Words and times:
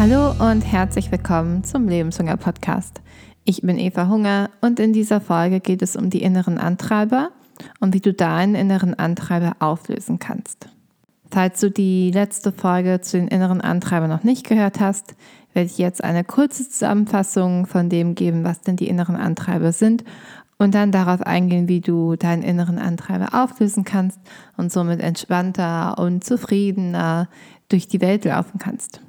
Hallo 0.00 0.30
und 0.30 0.62
herzlich 0.62 1.12
willkommen 1.12 1.62
zum 1.62 1.86
Lebenshunger 1.86 2.38
Podcast. 2.38 3.02
Ich 3.44 3.60
bin 3.60 3.76
Eva 3.78 4.08
Hunger 4.08 4.48
und 4.62 4.80
in 4.80 4.94
dieser 4.94 5.20
Folge 5.20 5.60
geht 5.60 5.82
es 5.82 5.94
um 5.94 6.08
die 6.08 6.22
inneren 6.22 6.56
Antreiber 6.56 7.28
und 7.80 7.92
wie 7.92 8.00
du 8.00 8.14
deinen 8.14 8.54
inneren 8.54 8.94
Antreiber 8.94 9.56
auflösen 9.58 10.18
kannst. 10.18 10.70
Falls 11.30 11.60
du 11.60 11.70
die 11.70 12.12
letzte 12.12 12.50
Folge 12.50 13.02
zu 13.02 13.18
den 13.18 13.28
inneren 13.28 13.60
Antreibern 13.60 14.08
noch 14.08 14.24
nicht 14.24 14.48
gehört 14.48 14.80
hast, 14.80 15.16
werde 15.52 15.66
ich 15.66 15.76
jetzt 15.76 16.02
eine 16.02 16.24
kurze 16.24 16.66
Zusammenfassung 16.66 17.66
von 17.66 17.90
dem 17.90 18.14
geben, 18.14 18.42
was 18.42 18.62
denn 18.62 18.76
die 18.76 18.88
inneren 18.88 19.16
Antreiber 19.16 19.72
sind 19.72 20.04
und 20.56 20.74
dann 20.74 20.92
darauf 20.92 21.20
eingehen, 21.20 21.68
wie 21.68 21.82
du 21.82 22.16
deinen 22.16 22.42
inneren 22.42 22.78
Antreiber 22.78 23.34
auflösen 23.34 23.84
kannst 23.84 24.18
und 24.56 24.72
somit 24.72 25.00
entspannter 25.00 25.98
und 25.98 26.24
zufriedener 26.24 27.28
durch 27.68 27.86
die 27.86 28.00
Welt 28.00 28.24
laufen 28.24 28.58
kannst. 28.58 29.02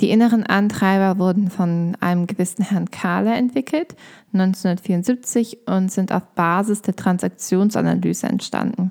Die 0.00 0.10
inneren 0.10 0.44
Antreiber 0.44 1.18
wurden 1.18 1.50
von 1.50 1.96
einem 2.00 2.26
gewissen 2.26 2.62
Herrn 2.62 2.90
Kahler 2.90 3.36
entwickelt, 3.36 3.96
1974, 4.32 5.66
und 5.66 5.90
sind 5.90 6.12
auf 6.12 6.22
Basis 6.34 6.82
der 6.82 6.96
Transaktionsanalyse 6.96 8.26
entstanden. 8.26 8.90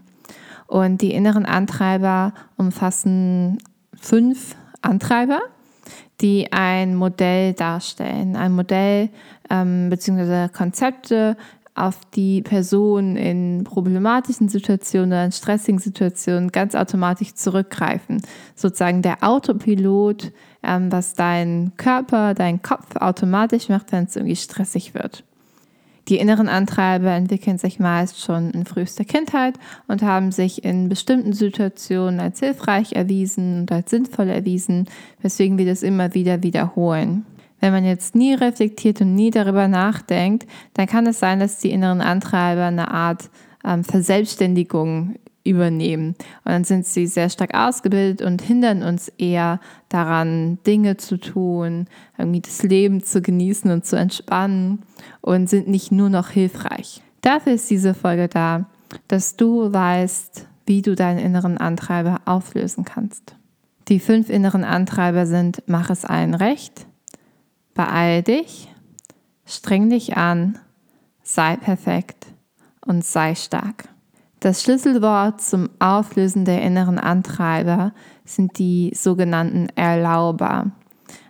Und 0.67 1.01
die 1.01 1.13
inneren 1.13 1.45
Antreiber 1.45 2.33
umfassen 2.57 3.59
fünf 3.93 4.55
Antreiber, 4.81 5.41
die 6.21 6.51
ein 6.51 6.95
Modell 6.95 7.53
darstellen. 7.53 8.35
Ein 8.35 8.53
Modell 8.53 9.09
ähm, 9.49 9.89
bzw. 9.89 10.49
Konzepte, 10.49 11.37
auf 11.75 11.99
die 12.15 12.41
Person 12.41 13.17
in 13.17 13.65
problematischen 13.65 14.47
Situationen 14.47 15.09
oder 15.09 15.25
in 15.25 15.31
stressigen 15.33 15.79
Situationen 15.79 16.51
ganz 16.51 16.73
automatisch 16.73 17.35
zurückgreifen. 17.35 18.21
Sozusagen 18.55 19.01
der 19.01 19.23
Autopilot, 19.23 20.31
ähm, 20.63 20.91
was 20.91 21.13
dein 21.13 21.73
Körper, 21.75 22.33
dein 22.33 22.61
Kopf 22.61 22.95
automatisch 22.95 23.67
macht, 23.67 23.91
wenn 23.91 24.05
es 24.05 24.15
irgendwie 24.15 24.37
stressig 24.37 24.93
wird. 24.93 25.25
Die 26.07 26.17
inneren 26.17 26.47
Antreiber 26.47 27.11
entwickeln 27.11 27.57
sich 27.57 27.79
meist 27.79 28.21
schon 28.21 28.51
in 28.51 28.65
frühester 28.65 29.03
Kindheit 29.03 29.55
und 29.87 30.03
haben 30.03 30.31
sich 30.31 30.63
in 30.63 30.87
bestimmten 30.87 31.33
Situationen 31.33 32.19
als 32.19 32.39
hilfreich 32.39 32.93
erwiesen 32.93 33.61
und 33.61 33.71
als 33.71 33.89
sinnvoll 33.89 34.29
erwiesen, 34.29 34.87
weswegen 35.21 35.57
wir 35.57 35.65
das 35.65 35.81
immer 35.81 36.13
wieder 36.13 36.43
wiederholen. 36.43 37.25
Wenn 37.59 37.73
man 37.73 37.85
jetzt 37.85 38.15
nie 38.15 38.33
reflektiert 38.33 39.01
und 39.01 39.15
nie 39.15 39.31
darüber 39.31 39.67
nachdenkt, 39.67 40.45
dann 40.73 40.87
kann 40.87 41.07
es 41.07 41.19
sein, 41.19 41.39
dass 41.39 41.59
die 41.59 41.71
inneren 41.71 42.01
Antreiber 42.01 42.65
eine 42.65 42.91
Art 42.91 43.29
ähm, 43.63 43.83
Verselbstständigung 43.83 45.15
übernehmen. 45.45 46.15
Und 46.43 46.51
dann 46.51 46.63
sind 46.63 46.85
sie 46.85 47.07
sehr 47.07 47.29
stark 47.29 47.53
ausgebildet 47.53 48.25
und 48.25 48.41
hindern 48.41 48.83
uns 48.83 49.09
eher 49.17 49.59
daran, 49.89 50.57
Dinge 50.65 50.97
zu 50.97 51.17
tun, 51.17 51.87
irgendwie 52.17 52.41
das 52.41 52.63
Leben 52.63 53.03
zu 53.03 53.21
genießen 53.21 53.71
und 53.71 53.85
zu 53.85 53.95
entspannen 53.95 54.81
und 55.21 55.49
sind 55.49 55.67
nicht 55.67 55.91
nur 55.91 56.09
noch 56.09 56.29
hilfreich. 56.29 57.01
Dafür 57.21 57.53
ist 57.53 57.69
diese 57.69 57.93
Folge 57.93 58.27
da, 58.27 58.65
dass 59.07 59.35
du 59.35 59.71
weißt, 59.71 60.47
wie 60.65 60.81
du 60.81 60.95
deinen 60.95 61.19
inneren 61.19 61.57
Antreiber 61.57 62.21
auflösen 62.25 62.83
kannst. 62.85 63.35
Die 63.87 63.99
fünf 63.99 64.29
inneren 64.29 64.63
Antreiber 64.63 65.27
sind, 65.27 65.61
mach 65.67 65.91
es 65.91 66.05
allen 66.05 66.33
recht, 66.33 66.87
beeil 67.75 68.23
dich, 68.23 68.67
streng 69.45 69.91
dich 69.91 70.17
an, 70.17 70.57
sei 71.21 71.57
perfekt 71.57 72.25
und 72.83 73.05
sei 73.05 73.35
stark. 73.35 73.89
Das 74.39 74.63
Schlüsselwort 74.63 75.41
zum 75.41 75.69
Auflösen 75.79 76.45
der 76.45 76.61
inneren 76.61 76.99
Antreiber 76.99 77.93
sind 78.23 78.57
die 78.57 78.91
sogenannten 78.95 79.69
Erlauber. 79.75 80.71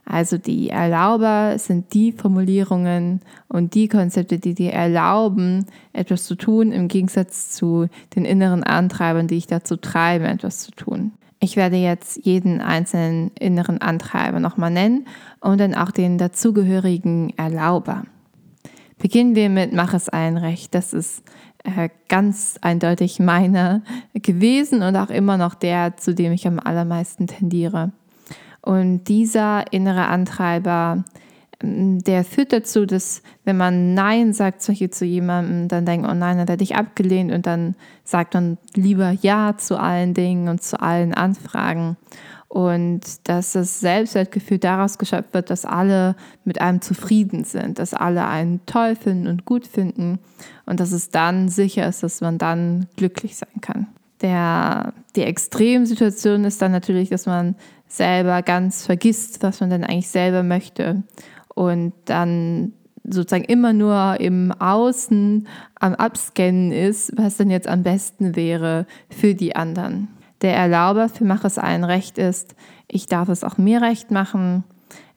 Also 0.06 0.38
die 0.38 0.70
Erlauber 0.70 1.58
sind 1.58 1.94
die 1.94 2.12
Formulierungen 2.12 3.22
und 3.48 3.74
die 3.74 3.88
Konzepte, 3.88 4.38
die 4.38 4.54
dir 4.54 4.72
erlauben, 4.72 5.66
etwas 5.94 6.26
zu 6.26 6.36
tun, 6.36 6.72
im 6.72 6.88
Gegensatz 6.88 7.50
zu 7.50 7.88
den 8.16 8.24
inneren 8.24 8.64
Antreibern, 8.64 9.28
die 9.28 9.36
dich 9.36 9.48
dazu 9.48 9.78
treiben, 9.78 10.26
etwas 10.26 10.60
zu 10.60 10.72
tun. 10.72 11.14
Ich 11.46 11.58
werde 11.58 11.76
jetzt 11.76 12.26
jeden 12.26 12.60
einzelnen 12.60 13.30
inneren 13.38 13.80
Antreiber 13.80 14.40
nochmal 14.40 14.72
nennen 14.72 15.06
und 15.42 15.60
dann 15.60 15.76
auch 15.76 15.92
den 15.92 16.18
dazugehörigen 16.18 17.38
Erlauber. 17.38 18.06
Beginnen 18.98 19.36
wir 19.36 19.52
mit 19.52 19.72
Mach 19.72 19.94
es 19.94 20.10
allen 20.10 20.38
recht. 20.38 20.74
Das 20.74 20.92
ist 20.92 21.22
äh, 21.64 21.90
ganz 22.08 22.58
eindeutig 22.62 23.20
meiner 23.20 23.84
gewesen 24.16 24.82
und 24.82 24.96
auch 24.96 25.12
immer 25.12 25.38
noch 25.38 25.54
der, 25.54 25.98
zu 25.98 26.16
dem 26.16 26.32
ich 26.32 26.48
am 26.48 26.60
allermeisten 26.60 27.28
tendiere. 27.28 27.92
Und 28.64 29.04
dieser 29.04 29.72
innere 29.72 30.08
Antreiber, 30.08 31.04
der 31.66 32.24
führt 32.24 32.54
dazu, 32.54 32.86
dass 32.86 33.22
wenn 33.44 33.58
man 33.58 33.94
Nein 33.94 34.34
sagt 34.34 34.62
zum 34.62 34.74
Beispiel 34.74 34.90
zu 34.90 35.06
jemandem, 35.06 35.68
dann 35.68 35.86
denkt, 35.86 36.08
oh 36.10 36.14
nein, 36.14 36.38
dann 36.38 36.48
werde 36.48 36.64
ich 36.64 36.76
abgelehnt 36.76 37.32
und 37.32 37.46
dann 37.46 37.76
sagt 38.04 38.34
man 38.34 38.58
lieber 38.74 39.12
Ja 39.12 39.56
zu 39.58 39.80
allen 39.80 40.14
Dingen 40.14 40.48
und 40.48 40.62
zu 40.62 40.80
allen 40.80 41.14
Anfragen 41.14 41.98
und 42.48 43.02
dass 43.28 43.52
das 43.52 43.80
Selbstwertgefühl 43.80 44.60
daraus 44.60 44.98
geschöpft 44.98 45.34
wird, 45.34 45.50
dass 45.50 45.66
alle 45.66 46.16
mit 46.46 46.62
einem 46.62 46.82
zufrieden 46.82 47.44
sind, 47.44 47.80
dass 47.80 47.94
alle 47.94 48.28
einen 48.28 48.66
toll 48.66 48.96
finden 48.96 49.28
und 49.28 49.46
gut 49.46 49.68
finden 49.68 50.20
und 50.66 50.80
dass 50.80 50.92
es 50.92 51.10
dann 51.10 51.50
sicher 51.50 51.88
ist, 51.88 52.04
dass 52.04 52.22
man 52.22 52.38
dann 52.38 52.88
glücklich 52.96 53.36
sein 53.36 53.62
kann. 53.62 53.88
Der, 54.22 54.94
die 55.16 55.24
Extremsituation 55.24 56.46
ist 56.46 56.62
dann 56.62 56.72
natürlich, 56.72 57.10
dass 57.10 57.26
man 57.26 57.56
selber 57.88 58.42
ganz 58.42 58.86
vergisst, 58.86 59.44
was 59.44 59.60
man 59.60 59.70
denn 59.70 59.84
eigentlich 59.84 60.08
selber 60.08 60.42
möchte 60.44 61.04
und 61.56 61.94
dann 62.06 62.74
sozusagen 63.04 63.46
immer 63.46 63.74
nur 63.74 64.20
im 64.20 64.52
Außen 64.52 65.48
am 65.80 65.94
Abscannen 65.96 66.72
ist, 66.72 67.12
was 67.18 67.38
denn 67.38 67.50
jetzt 67.50 67.68
am 67.68 67.84
besten 67.84 68.36
wäre 68.36 68.86
für 69.10 69.34
die 69.34 69.56
anderen 69.56 70.10
der 70.42 70.56
Erlauber 70.56 71.10
für 71.10 71.26
Mach 71.26 71.44
es 71.44 71.58
allen 71.58 71.84
recht 71.84 72.18
ist, 72.18 72.56
ich 72.88 73.08
darf 73.08 73.30
es 73.30 73.44
auch 73.44 73.58
mir 73.58 73.82
recht 73.82 74.12
machen. 74.12 74.64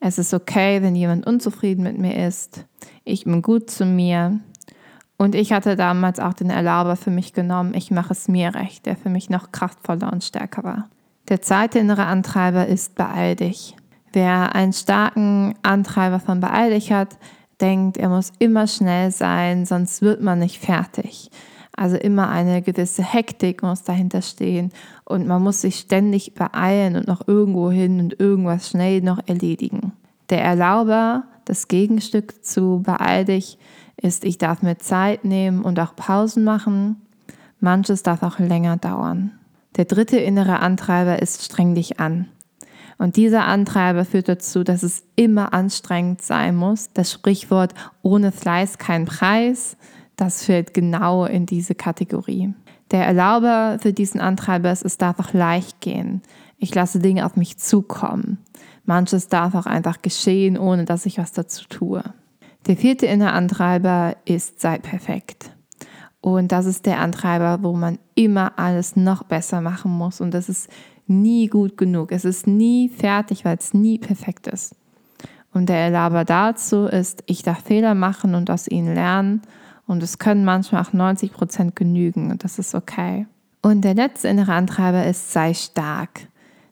Es 0.00 0.18
ist 0.18 0.32
okay, 0.32 0.82
wenn 0.82 0.94
jemand 0.94 1.26
unzufrieden 1.26 1.82
mit 1.82 1.98
mir 1.98 2.26
ist. 2.26 2.64
Ich 3.04 3.24
bin 3.24 3.42
gut 3.42 3.70
zu 3.70 3.84
mir. 3.84 4.40
Und 5.18 5.34
ich 5.34 5.52
hatte 5.52 5.76
damals 5.76 6.20
auch 6.20 6.32
den 6.32 6.48
Erlauber 6.48 6.96
für 6.96 7.10
mich 7.10 7.32
genommen, 7.32 7.74
ich 7.74 7.90
mache 7.90 8.12
es 8.12 8.28
mir 8.28 8.54
recht, 8.54 8.86
der 8.86 8.96
für 8.96 9.10
mich 9.10 9.28
noch 9.28 9.50
kraftvoller 9.50 10.12
und 10.12 10.22
stärker 10.22 10.62
war. 10.62 10.88
Der 11.28 11.42
zweite 11.42 11.80
innere 11.80 12.06
Antreiber 12.06 12.66
ist 12.66 12.94
beeil 12.94 13.34
dich. 13.34 13.76
Wer 14.12 14.54
einen 14.54 14.72
starken 14.72 15.54
Antreiber 15.62 16.20
von 16.20 16.40
beeil 16.40 16.70
dich 16.70 16.92
hat, 16.92 17.18
denkt, 17.60 17.96
er 17.96 18.08
muss 18.08 18.32
immer 18.38 18.66
schnell 18.66 19.10
sein, 19.10 19.66
sonst 19.66 20.02
wird 20.02 20.22
man 20.22 20.38
nicht 20.38 20.58
fertig. 20.58 21.30
Also 21.76 21.96
immer 21.96 22.28
eine 22.28 22.60
gewisse 22.62 23.04
Hektik 23.04 23.62
muss 23.62 23.84
dahinter 23.84 24.20
stehen 24.20 24.72
und 25.04 25.28
man 25.28 25.42
muss 25.42 25.60
sich 25.60 25.76
ständig 25.76 26.34
beeilen 26.34 26.96
und 26.96 27.06
noch 27.06 27.28
irgendwo 27.28 27.70
hin 27.70 28.00
und 28.00 28.18
irgendwas 28.18 28.70
schnell 28.70 29.00
noch 29.00 29.20
erledigen. 29.26 29.92
Der 30.30 30.42
Erlauber, 30.42 31.24
das 31.44 31.68
Gegenstück 31.68 32.44
zu 32.44 32.82
beeil 32.84 33.24
dich, 33.24 33.58
ist, 33.96 34.24
ich 34.24 34.38
darf 34.38 34.62
mir 34.62 34.78
Zeit 34.78 35.24
nehmen 35.24 35.62
und 35.62 35.78
auch 35.78 35.94
Pausen 35.94 36.44
machen. 36.44 37.00
Manches 37.60 38.02
darf 38.02 38.22
auch 38.22 38.38
länger 38.38 38.76
dauern. 38.76 39.32
Der 39.76 39.84
dritte 39.84 40.18
innere 40.18 40.60
Antreiber 40.60 41.22
ist 41.22 41.44
streng 41.44 41.74
dich 41.74 42.00
an. 42.00 42.26
Und 42.98 43.16
dieser 43.16 43.46
Antreiber 43.46 44.04
führt 44.04 44.28
dazu, 44.28 44.64
dass 44.64 44.82
es 44.82 45.04
immer 45.14 45.54
anstrengend 45.54 46.20
sein 46.20 46.56
muss. 46.56 46.90
Das 46.92 47.12
Sprichwort 47.12 47.72
ohne 48.02 48.32
Fleiß 48.32 48.78
kein 48.78 49.04
Preis 49.04 49.76
das 50.18 50.44
fällt 50.44 50.74
genau 50.74 51.24
in 51.26 51.46
diese 51.46 51.76
Kategorie. 51.76 52.52
Der 52.90 53.06
Erlauber 53.06 53.78
für 53.80 53.92
diesen 53.92 54.20
Antreiber 54.20 54.72
ist, 54.72 54.84
es 54.84 54.98
darf 54.98 55.20
auch 55.20 55.32
leicht 55.32 55.80
gehen. 55.80 56.22
Ich 56.58 56.74
lasse 56.74 56.98
Dinge 56.98 57.24
auf 57.24 57.36
mich 57.36 57.56
zukommen. 57.56 58.38
Manches 58.84 59.28
darf 59.28 59.54
auch 59.54 59.66
einfach 59.66 60.02
geschehen, 60.02 60.58
ohne 60.58 60.84
dass 60.84 61.06
ich 61.06 61.18
was 61.18 61.32
dazu 61.32 61.64
tue. 61.68 62.02
Der 62.66 62.76
vierte 62.76 63.06
innere 63.06 63.30
Antreiber 63.30 64.16
ist 64.24 64.60
sei 64.60 64.78
perfekt. 64.78 65.54
Und 66.20 66.50
das 66.50 66.66
ist 66.66 66.84
der 66.84 66.98
Antreiber, 66.98 67.62
wo 67.62 67.74
man 67.74 68.00
immer 68.16 68.58
alles 68.58 68.96
noch 68.96 69.22
besser 69.22 69.60
machen 69.60 69.92
muss. 69.92 70.20
Und 70.20 70.34
das 70.34 70.48
ist 70.48 70.68
nie 71.08 71.48
gut 71.48 71.76
genug. 71.76 72.12
Es 72.12 72.24
ist 72.24 72.46
nie 72.46 72.88
fertig, 72.88 73.44
weil 73.44 73.56
es 73.56 73.74
nie 73.74 73.98
perfekt 73.98 74.46
ist. 74.46 74.74
Und 75.52 75.68
der 75.68 75.78
Erlauber 75.78 76.24
dazu 76.24 76.84
ist, 76.84 77.24
ich 77.26 77.42
darf 77.42 77.64
Fehler 77.64 77.94
machen 77.94 78.34
und 78.34 78.50
aus 78.50 78.68
ihnen 78.68 78.94
lernen 78.94 79.42
und 79.86 80.02
es 80.02 80.18
können 80.18 80.44
manchmal 80.44 80.82
auch 80.82 80.92
90 80.92 81.32
Prozent 81.32 81.76
genügen 81.76 82.30
und 82.30 82.44
das 82.44 82.58
ist 82.58 82.74
okay. 82.74 83.26
Und 83.62 83.82
der 83.82 83.94
letzte 83.94 84.28
innere 84.28 84.52
Antreiber 84.52 85.06
ist, 85.06 85.32
sei 85.32 85.54
stark. 85.54 86.28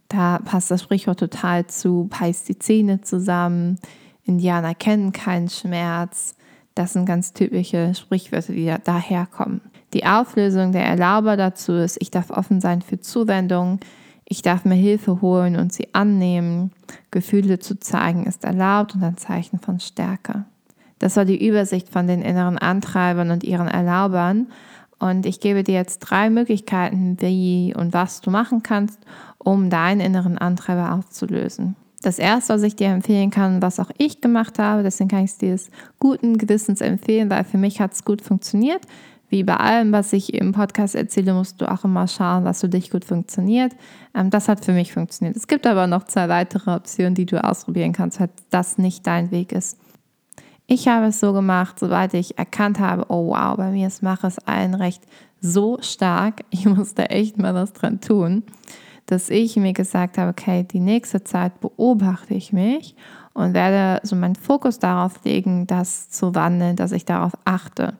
Da 0.08 0.38
passt 0.44 0.70
das 0.70 0.82
Sprichwort 0.82 1.18
total 1.18 1.66
zu, 1.66 2.08
beiß 2.16 2.44
die 2.44 2.58
Zähne 2.58 3.00
zusammen. 3.00 3.78
Indianer 4.22 4.74
kennen 4.74 5.12
keinen 5.12 5.48
Schmerz. 5.48 6.36
Das 6.74 6.92
sind 6.92 7.06
ganz 7.06 7.32
typische 7.32 7.94
Sprichwörter, 7.94 8.52
die 8.52 8.72
daherkommen. 8.84 9.62
Die 9.94 10.04
Auflösung 10.04 10.72
der 10.72 10.84
Erlauber 10.84 11.36
dazu 11.36 11.72
ist, 11.72 11.96
ich 12.00 12.10
darf 12.10 12.30
offen 12.30 12.60
sein 12.60 12.82
für 12.82 13.00
Zuwendung, 13.00 13.80
Ich 14.28 14.42
darf 14.42 14.64
mir 14.64 14.74
Hilfe 14.74 15.22
holen 15.22 15.56
und 15.56 15.72
sie 15.72 15.94
annehmen. 15.94 16.72
Gefühle 17.12 17.60
zu 17.60 17.78
zeigen 17.78 18.26
ist 18.26 18.44
erlaubt 18.44 18.94
und 18.94 19.04
ein 19.04 19.16
Zeichen 19.16 19.60
von 19.60 19.78
Stärke. 19.78 20.44
Das 20.98 21.16
war 21.16 21.24
die 21.24 21.46
Übersicht 21.46 21.88
von 21.88 22.06
den 22.06 22.22
inneren 22.22 22.58
Antreibern 22.58 23.30
und 23.30 23.44
ihren 23.44 23.68
Erlaubern. 23.68 24.48
Und 24.98 25.26
ich 25.26 25.40
gebe 25.40 25.62
dir 25.62 25.74
jetzt 25.74 26.00
drei 26.00 26.30
Möglichkeiten, 26.30 27.18
wie 27.20 27.74
und 27.76 27.92
was 27.92 28.20
du 28.20 28.30
machen 28.30 28.62
kannst, 28.62 28.98
um 29.38 29.70
deinen 29.70 30.00
inneren 30.00 30.38
Antreiber 30.38 30.92
aufzulösen. 30.92 31.76
Das 32.02 32.18
erste, 32.18 32.54
was 32.54 32.62
ich 32.62 32.76
dir 32.76 32.88
empfehlen 32.88 33.30
kann, 33.30 33.62
was 33.62 33.78
auch 33.78 33.90
ich 33.98 34.20
gemacht 34.20 34.58
habe, 34.58 34.82
deswegen 34.82 35.08
kann 35.08 35.24
ich 35.24 35.32
es 35.32 35.38
dir 35.38 35.58
guten 35.98 36.38
Gewissens 36.38 36.80
empfehlen, 36.80 37.30
weil 37.30 37.44
für 37.44 37.58
mich 37.58 37.80
hat 37.80 37.92
es 37.92 38.04
gut 38.04 38.22
funktioniert. 38.22 38.82
Wie 39.28 39.42
bei 39.42 39.56
allem, 39.56 39.92
was 39.92 40.12
ich 40.12 40.34
im 40.34 40.52
Podcast 40.52 40.94
erzähle, 40.94 41.34
musst 41.34 41.60
du 41.60 41.70
auch 41.70 41.84
immer 41.84 42.06
schauen, 42.06 42.44
was 42.44 42.60
für 42.60 42.68
dich 42.68 42.90
gut 42.90 43.04
funktioniert. 43.04 43.72
Ähm, 44.14 44.30
das 44.30 44.48
hat 44.48 44.64
für 44.64 44.72
mich 44.72 44.92
funktioniert. 44.92 45.36
Es 45.36 45.48
gibt 45.48 45.66
aber 45.66 45.86
noch 45.86 46.04
zwei 46.04 46.28
weitere 46.28 46.70
Optionen, 46.70 47.14
die 47.14 47.26
du 47.26 47.42
ausprobieren 47.42 47.92
kannst, 47.92 48.18
falls 48.18 48.32
das 48.50 48.78
nicht 48.78 49.06
dein 49.06 49.30
Weg 49.30 49.52
ist. 49.52 49.78
Ich 50.68 50.88
habe 50.88 51.06
es 51.06 51.20
so 51.20 51.32
gemacht, 51.32 51.78
sobald 51.78 52.14
ich 52.14 52.38
erkannt 52.38 52.80
habe, 52.80 53.06
oh 53.08 53.28
wow, 53.28 53.56
bei 53.56 53.70
mir 53.70 53.86
ist 53.86 54.02
Maches 54.02 54.38
allen 54.46 54.74
recht 54.74 55.02
so 55.40 55.78
stark, 55.80 56.42
ich 56.50 56.66
musste 56.66 57.10
echt 57.10 57.38
mal 57.38 57.54
was 57.54 57.72
dran 57.72 58.00
tun, 58.00 58.42
dass 59.06 59.30
ich 59.30 59.56
mir 59.56 59.72
gesagt 59.72 60.18
habe, 60.18 60.30
okay, 60.30 60.64
die 60.64 60.80
nächste 60.80 61.22
Zeit 61.22 61.60
beobachte 61.60 62.34
ich 62.34 62.52
mich 62.52 62.96
und 63.32 63.54
werde 63.54 64.04
so 64.04 64.16
meinen 64.16 64.34
Fokus 64.34 64.78
darauf 64.78 65.22
legen, 65.24 65.66
das 65.66 66.10
zu 66.10 66.34
wandeln, 66.34 66.74
dass 66.74 66.92
ich 66.92 67.04
darauf 67.04 67.32
achte. 67.44 67.94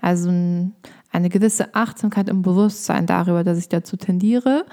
Also 0.00 0.30
eine 0.30 1.28
gewisse 1.28 1.74
Achtsamkeit 1.74 2.30
und 2.30 2.42
Bewusstsein 2.42 3.06
darüber, 3.06 3.44
dass 3.44 3.58
ich 3.58 3.68
dazu 3.68 3.96
tendiere 3.96 4.64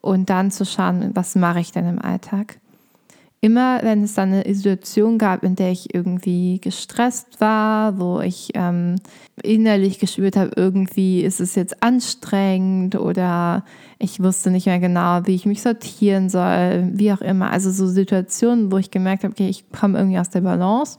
und 0.00 0.30
dann 0.30 0.50
zu 0.50 0.64
schauen, 0.64 1.10
was 1.14 1.34
mache 1.34 1.60
ich 1.60 1.72
denn 1.72 1.88
im 1.88 2.00
Alltag 2.00 2.58
immer, 3.40 3.80
wenn 3.82 4.02
es 4.02 4.14
dann 4.14 4.32
eine 4.32 4.54
Situation 4.54 5.18
gab, 5.18 5.44
in 5.44 5.54
der 5.54 5.70
ich 5.70 5.94
irgendwie 5.94 6.60
gestresst 6.60 7.40
war, 7.40 7.98
wo 7.98 8.20
ich 8.20 8.50
ähm, 8.54 8.96
innerlich 9.42 9.98
gespürt 9.98 10.36
habe, 10.36 10.50
irgendwie 10.56 11.22
ist 11.22 11.40
es 11.40 11.54
jetzt 11.54 11.82
anstrengend 11.82 12.96
oder 12.96 13.64
ich 13.98 14.20
wusste 14.20 14.50
nicht 14.50 14.66
mehr 14.66 14.80
genau, 14.80 15.20
wie 15.24 15.34
ich 15.34 15.46
mich 15.46 15.62
sortieren 15.62 16.28
soll, 16.28 16.90
wie 16.92 17.12
auch 17.12 17.20
immer. 17.20 17.50
Also 17.50 17.70
so 17.70 17.86
Situationen, 17.86 18.72
wo 18.72 18.78
ich 18.78 18.90
gemerkt 18.90 19.22
habe, 19.22 19.32
okay, 19.32 19.48
ich 19.48 19.70
komme 19.70 19.98
irgendwie 19.98 20.18
aus 20.18 20.30
der 20.30 20.40
Balance, 20.40 20.98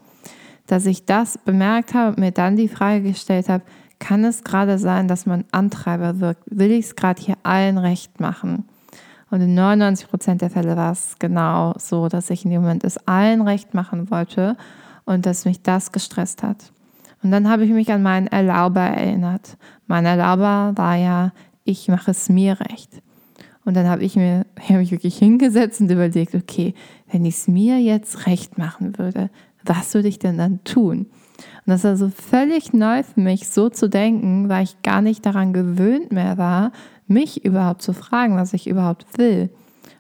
dass 0.72 0.86
ich 0.86 1.06
das 1.06 1.38
bemerkt 1.38 1.94
habe 1.94 2.10
und 2.10 2.20
mir 2.20 2.32
dann 2.32 2.56
die 2.56 2.68
Frage 2.68 3.02
gestellt 3.02 3.50
habe, 3.50 3.64
kann 3.98 4.24
es 4.24 4.44
gerade 4.44 4.78
sein, 4.78 5.08
dass 5.08 5.26
man 5.26 5.44
Antreiber 5.52 6.20
wirkt? 6.20 6.44
Will 6.46 6.72
ich 6.72 6.86
es 6.86 6.96
gerade 6.96 7.22
hier 7.22 7.38
allen 7.44 7.78
recht 7.78 8.20
machen? 8.20 8.66
Und 9.32 9.42
in 9.42 9.54
99 9.56 10.08
Prozent 10.08 10.42
der 10.42 10.50
Fälle 10.50 10.76
war 10.76 10.92
es 10.92 11.16
genau 11.20 11.74
so, 11.78 12.08
dass 12.08 12.30
ich 12.30 12.46
in 12.46 12.52
dem 12.52 12.62
Moment 12.62 12.84
es 12.84 12.98
allen 13.08 13.42
recht 13.42 13.74
machen 13.74 14.10
wollte 14.10 14.58
und 15.06 15.26
dass 15.26 15.46
mich 15.46 15.62
das 15.62 15.92
gestresst 15.92 16.44
hat. 16.44 16.72
Und 17.22 17.32
dann 17.32 17.50
habe 17.50 17.66
ich 17.66 17.72
mich 17.72 17.92
an 17.92 18.02
meinen 18.02 18.28
Erlauber 18.28 18.82
erinnert. 18.82 19.58
Mein 19.88 20.06
Erlauber 20.06 20.74
war 20.76 20.96
ja, 20.96 21.32
ich 21.64 21.88
mache 21.90 22.12
es 22.12 22.30
mir 22.30 22.60
recht. 22.60 23.02
Und 23.70 23.76
dann 23.76 23.88
habe 23.88 24.04
ich 24.04 24.16
mir 24.16 24.48
habe 24.70 24.82
ich 24.82 24.90
wirklich 24.90 25.20
hingesetzt 25.20 25.80
und 25.80 25.92
überlegt, 25.92 26.34
okay, 26.34 26.74
wenn 27.12 27.24
ich 27.24 27.36
es 27.36 27.48
mir 27.48 27.80
jetzt 27.80 28.26
recht 28.26 28.58
machen 28.58 28.98
würde, 28.98 29.30
was 29.64 29.94
würde 29.94 30.08
ich 30.08 30.18
denn 30.18 30.40
dann 30.40 30.64
tun? 30.64 31.02
Und 31.02 31.68
das 31.68 31.84
war 31.84 31.96
so 31.96 32.10
völlig 32.10 32.74
neu 32.74 33.04
für 33.04 33.20
mich, 33.20 33.48
so 33.48 33.70
zu 33.70 33.88
denken, 33.88 34.50
weil 34.50 34.64
ich 34.64 34.82
gar 34.82 35.04
nicht 35.04 35.24
daran 35.24 35.54
gewöhnt 35.54 36.12
mehr 36.12 36.40
war, 36.40 36.72
mich 37.06 37.46
überhaupt 37.46 37.84
zu 37.84 37.94
fragen, 37.94 38.38
was 38.38 38.54
ich 38.54 38.66
überhaupt 38.68 39.20
will. 39.20 39.52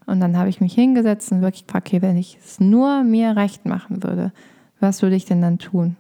Und 0.07 0.19
dann 0.19 0.36
habe 0.36 0.50
ich 0.50 0.62
mich 0.62 0.74
hingesetzt 0.74 1.31
und 1.31 1.44
wirklich 1.44 1.68
gefragt, 1.68 1.89
okay, 1.89 2.01
wenn 2.01 2.18
ich 2.18 2.39
es 2.44 2.60
nur 2.60 3.04
mir 3.04 3.36
recht 3.36 3.68
machen 3.68 4.01
würde, 4.01 4.33
was 4.80 5.04
würde 5.04 5.16
ich 5.16 5.25
denn 5.25 5.44
dann 5.44 5.60
tun? 5.60 5.95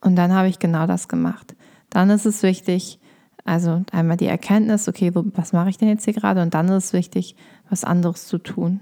Und 0.00 0.14
dann 0.14 0.32
habe 0.32 0.46
ich 0.46 0.60
genau 0.60 0.86
das 0.86 1.08
gemacht. 1.08 1.56
Dann 1.90 2.10
ist 2.10 2.26
es 2.26 2.44
wichtig, 2.44 3.00
also 3.44 3.82
einmal 3.90 4.16
die 4.16 4.26
Erkenntnis, 4.26 4.88
okay, 4.88 5.12
was 5.14 5.52
mache 5.52 5.70
ich 5.70 5.78
denn 5.78 5.88
jetzt 5.88 6.04
hier 6.04 6.14
gerade? 6.14 6.42
Und 6.42 6.54
dann 6.54 6.68
ist 6.68 6.86
es 6.86 6.92
wichtig, 6.92 7.36
was 7.68 7.84
anderes 7.84 8.26
zu 8.26 8.38
tun. 8.38 8.80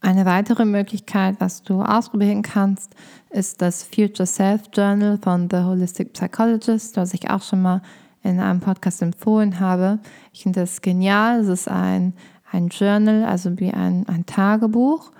Eine 0.00 0.24
weitere 0.24 0.64
Möglichkeit, 0.64 1.36
was 1.40 1.62
du 1.62 1.82
ausprobieren 1.82 2.42
kannst, 2.42 2.94
ist 3.30 3.60
das 3.60 3.82
Future 3.82 4.26
Self 4.26 4.62
Journal 4.72 5.18
von 5.18 5.48
The 5.50 5.58
Holistic 5.58 6.12
Psychologist, 6.12 6.96
was 6.96 7.14
ich 7.14 7.28
auch 7.30 7.42
schon 7.42 7.62
mal 7.62 7.82
in 8.22 8.40
einem 8.40 8.60
Podcast 8.60 9.02
empfohlen 9.02 9.58
habe. 9.58 9.98
Ich 10.32 10.44
finde 10.44 10.60
das 10.60 10.82
genial. 10.82 11.40
Es 11.40 11.48
ist 11.48 11.68
ein, 11.68 12.14
ein 12.50 12.68
Journal, 12.68 13.24
also 13.24 13.58
wie 13.58 13.72
ein, 13.72 14.08
ein 14.08 14.24
Tagebuch, 14.24 15.10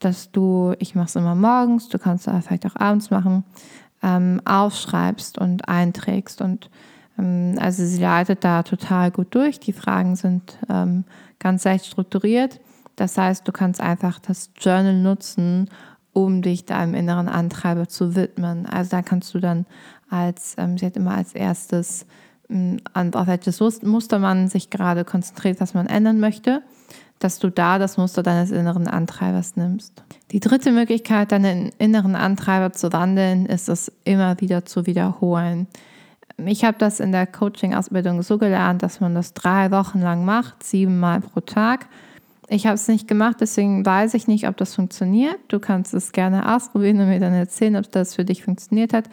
dass 0.00 0.32
du, 0.32 0.74
ich 0.78 0.94
mache 0.94 1.06
es 1.06 1.16
immer 1.16 1.34
morgens, 1.34 1.88
du 1.88 1.98
kannst 1.98 2.26
es 2.26 2.46
vielleicht 2.46 2.66
auch 2.66 2.76
abends 2.76 3.10
machen, 3.10 3.44
ähm, 4.02 4.40
aufschreibst 4.44 5.38
und 5.38 5.68
einträgst. 5.68 6.40
Und 6.40 6.70
also 7.16 7.84
sie 7.84 8.00
leitet 8.00 8.44
da 8.44 8.62
total 8.62 9.10
gut 9.10 9.34
durch. 9.34 9.60
Die 9.60 9.72
Fragen 9.72 10.16
sind 10.16 10.58
ähm, 10.68 11.04
ganz 11.38 11.64
leicht 11.64 11.86
strukturiert. 11.86 12.60
Das 12.96 13.16
heißt, 13.16 13.46
du 13.46 13.52
kannst 13.52 13.80
einfach 13.80 14.18
das 14.18 14.50
Journal 14.58 14.94
nutzen, 14.94 15.70
um 16.12 16.42
dich 16.42 16.66
deinem 16.66 16.94
inneren 16.94 17.28
Antreiber 17.28 17.88
zu 17.88 18.14
widmen. 18.14 18.66
Also 18.66 18.90
da 18.90 19.02
kannst 19.02 19.34
du 19.34 19.40
dann 19.40 19.66
als, 20.10 20.54
ähm, 20.58 20.76
sie 20.76 20.86
hat 20.86 20.96
immer 20.96 21.14
als 21.14 21.34
erstes 21.34 22.06
an, 22.92 23.14
auf 23.14 23.26
welches 23.26 23.60
Muster 23.82 24.18
man 24.18 24.48
sich 24.48 24.70
gerade 24.70 25.04
konzentriert, 25.04 25.60
was 25.60 25.74
man 25.74 25.86
ändern 25.86 26.20
möchte, 26.20 26.62
dass 27.18 27.38
du 27.38 27.50
da 27.50 27.78
das 27.78 27.96
Muster 27.96 28.22
deines 28.22 28.50
inneren 28.50 28.88
Antreibers 28.88 29.56
nimmst. 29.56 30.02
Die 30.32 30.40
dritte 30.40 30.72
Möglichkeit, 30.72 31.32
deinen 31.32 31.70
inneren 31.78 32.14
Antreiber 32.14 32.72
zu 32.72 32.92
wandeln, 32.92 33.46
ist 33.46 33.68
es 33.68 33.92
immer 34.04 34.40
wieder 34.40 34.64
zu 34.64 34.86
wiederholen. 34.86 35.66
Ich 36.46 36.64
habe 36.64 36.78
das 36.78 37.00
in 37.00 37.12
der 37.12 37.26
Coaching-Ausbildung 37.26 38.22
so 38.22 38.38
gelernt, 38.38 38.82
dass 38.82 39.00
man 39.00 39.14
das 39.14 39.34
drei 39.34 39.70
Wochen 39.70 40.00
lang 40.00 40.24
macht, 40.24 40.62
siebenmal 40.62 41.20
pro 41.20 41.40
Tag. 41.40 41.86
Ich 42.48 42.66
habe 42.66 42.74
es 42.74 42.88
nicht 42.88 43.08
gemacht, 43.08 43.36
deswegen 43.40 43.84
weiß 43.86 44.14
ich 44.14 44.26
nicht, 44.28 44.46
ob 44.46 44.56
das 44.56 44.74
funktioniert. 44.74 45.38
Du 45.48 45.58
kannst 45.58 45.94
es 45.94 46.12
gerne 46.12 46.54
ausprobieren 46.54 47.00
und 47.00 47.08
mir 47.08 47.20
dann 47.20 47.32
erzählen, 47.32 47.76
ob 47.76 47.90
das 47.90 48.14
für 48.14 48.24
dich 48.24 48.44
funktioniert 48.44 48.92
hat 48.92 49.08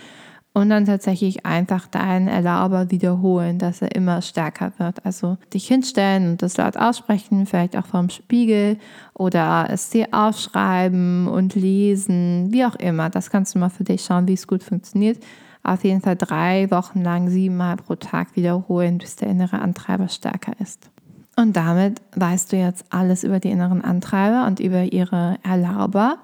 und 0.53 0.69
dann 0.69 0.85
tatsächlich 0.85 1.45
einfach 1.45 1.87
deinen 1.87 2.27
Erlauber 2.27 2.91
wiederholen, 2.91 3.59
dass 3.59 3.81
er 3.81 3.95
immer 3.95 4.21
stärker 4.21 4.73
wird. 4.77 5.05
Also 5.05 5.37
dich 5.53 5.67
hinstellen 5.67 6.31
und 6.31 6.41
das 6.41 6.57
laut 6.57 6.75
aussprechen, 6.75 7.45
vielleicht 7.45 7.77
auch 7.77 7.85
vorm 7.85 8.09
Spiegel 8.09 8.77
oder 9.13 9.67
es 9.69 9.89
dir 9.89 10.07
aufschreiben 10.11 11.27
und 11.27 11.55
lesen, 11.55 12.51
wie 12.51 12.65
auch 12.65 12.75
immer. 12.75 13.09
Das 13.09 13.29
kannst 13.29 13.55
du 13.55 13.59
mal 13.59 13.69
für 13.69 13.83
dich 13.83 14.03
schauen, 14.03 14.27
wie 14.27 14.33
es 14.33 14.47
gut 14.47 14.63
funktioniert. 14.63 15.19
Auf 15.63 15.83
jeden 15.83 16.01
Fall 16.01 16.15
drei 16.15 16.71
Wochen 16.71 17.01
lang 17.01 17.29
siebenmal 17.29 17.75
pro 17.75 17.95
Tag 17.95 18.35
wiederholen, 18.35 18.97
bis 18.97 19.15
der 19.17 19.29
innere 19.29 19.59
Antreiber 19.59 20.07
stärker 20.07 20.53
ist. 20.59 20.89
Und 21.35 21.55
damit 21.55 22.01
weißt 22.15 22.51
du 22.51 22.57
jetzt 22.57 22.85
alles 22.89 23.23
über 23.23 23.39
die 23.39 23.51
inneren 23.51 23.81
Antreiber 23.81 24.45
und 24.45 24.59
über 24.59 24.83
ihre 24.83 25.37
Erlauber. 25.43 26.17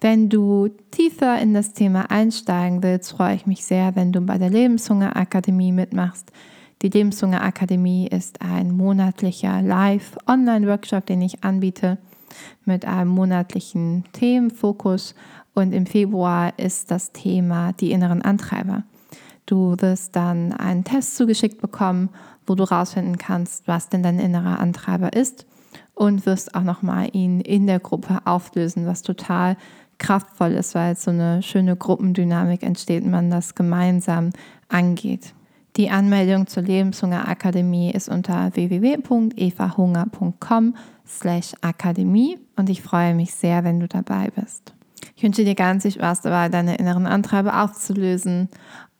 Wenn 0.00 0.28
du 0.28 0.68
tiefer 0.90 1.38
in 1.40 1.54
das 1.54 1.72
Thema 1.72 2.10
einsteigen 2.10 2.82
willst, 2.82 3.12
freue 3.12 3.34
ich 3.34 3.46
mich 3.46 3.64
sehr, 3.64 3.96
wenn 3.96 4.12
du 4.12 4.20
bei 4.20 4.38
der 4.38 4.50
Lebenshunger 4.50 5.16
Akademie 5.16 5.72
mitmachst. 5.72 6.32
Die 6.80 6.88
Lebenshunger 6.88 7.42
Akademie 7.42 8.06
ist 8.06 8.40
ein 8.40 8.70
monatlicher 8.70 9.60
Live-Online-Workshop, 9.60 11.06
den 11.06 11.22
ich 11.22 11.42
anbiete 11.42 11.98
mit 12.64 12.84
einem 12.84 13.10
monatlichen 13.10 14.04
Themenfokus. 14.12 15.14
Und 15.54 15.72
im 15.72 15.86
Februar 15.86 16.58
ist 16.58 16.90
das 16.90 17.12
Thema 17.12 17.72
die 17.72 17.90
inneren 17.90 18.22
Antreiber. 18.22 18.84
Du 19.46 19.74
wirst 19.78 20.14
dann 20.14 20.52
einen 20.52 20.84
Test 20.84 21.16
zugeschickt 21.16 21.60
bekommen, 21.60 22.10
wo 22.46 22.54
du 22.54 22.68
herausfinden 22.68 23.18
kannst, 23.18 23.66
was 23.66 23.88
denn 23.88 24.02
dein 24.02 24.18
innerer 24.18 24.60
Antreiber 24.60 25.14
ist 25.14 25.46
und 25.94 26.26
wirst 26.26 26.54
auch 26.54 26.62
nochmal 26.62 27.08
ihn 27.12 27.40
in 27.40 27.66
der 27.66 27.80
Gruppe 27.80 28.20
auflösen, 28.24 28.86
was 28.86 29.02
total 29.02 29.56
kraftvoll 29.98 30.52
ist, 30.52 30.76
weil 30.76 30.96
so 30.96 31.10
eine 31.10 31.42
schöne 31.42 31.76
Gruppendynamik 31.76 32.62
entsteht 32.62 33.04
und 33.04 33.10
man 33.10 33.30
das 33.30 33.54
gemeinsam 33.54 34.30
angeht. 34.68 35.34
Die 35.76 35.90
Anmeldung 35.90 36.46
zur 36.46 36.62
Lebenshunger 36.62 37.28
Akademie 37.28 37.90
ist 37.90 38.08
unter 38.08 38.54
www.evahunger.com 38.54 40.74
slash 41.08 41.54
Akademie 41.60 42.38
und 42.56 42.68
ich 42.70 42.82
freue 42.82 43.14
mich 43.14 43.34
sehr, 43.34 43.64
wenn 43.64 43.80
du 43.80 43.88
dabei 43.88 44.30
bist. 44.34 44.74
Ich 45.16 45.22
wünsche 45.22 45.44
dir 45.44 45.54
ganz 45.54 45.82
viel 45.82 45.92
Spaß 45.92 46.22
dabei, 46.22 46.48
deine 46.48 46.76
inneren 46.76 47.06
Antreiber 47.06 47.62
aufzulösen 47.64 48.48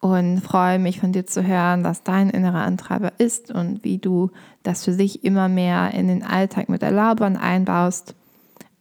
und 0.00 0.40
freue 0.40 0.78
mich 0.78 1.00
von 1.00 1.12
dir 1.12 1.26
zu 1.26 1.44
hören, 1.44 1.84
was 1.84 2.02
dein 2.02 2.30
innerer 2.30 2.62
Antreiber 2.62 3.12
ist 3.18 3.50
und 3.50 3.84
wie 3.84 3.98
du 3.98 4.30
das 4.62 4.84
für 4.84 4.92
sich 4.92 5.24
immer 5.24 5.48
mehr 5.48 5.92
in 5.94 6.08
den 6.08 6.22
Alltag 6.22 6.68
mit 6.68 6.82
Erlaubern 6.82 7.36
einbaust 7.36 8.14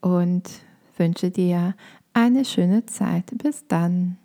und 0.01 0.43
wünsche 0.97 1.31
dir 1.31 1.75
eine 2.13 2.45
schöne 2.45 2.85
Zeit. 2.85 3.25
Bis 3.37 3.67
dann. 3.67 4.17